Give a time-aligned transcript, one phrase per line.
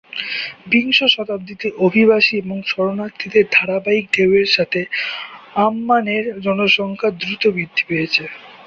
[0.67, 4.79] বিংশ শতাব্দীতে অভিবাসী এবং শরণার্থীদের ধারাবাহিক ঢেউয়ের সাথে
[5.65, 8.23] আম্মানের জনসংখ্যা দ্রুত বৃদ্ধি পেয়েছে।